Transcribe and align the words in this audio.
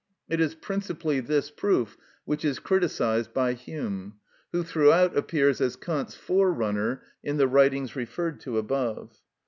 It 0.27 0.41
is 0.41 0.55
principally 0.55 1.19
this 1.19 1.51
proof 1.51 1.95
which 2.25 2.43
is 2.43 2.57
criticised 2.57 3.35
by 3.35 3.53
Hume, 3.53 4.15
who 4.51 4.63
throughout 4.63 5.15
appears 5.15 5.61
as 5.61 5.75
Kant's 5.75 6.15
forerunner 6.15 7.03
in 7.23 7.37
the 7.37 7.47
writings 7.47 7.95
referred 7.95 8.39
to 8.39 8.57
above. 8.57 9.21